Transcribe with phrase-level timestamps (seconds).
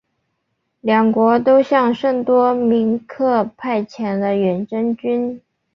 [0.81, 5.39] 两国都向圣多明克派遣了远征军。